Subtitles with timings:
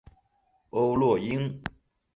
[0.71, 1.61] 欧络因。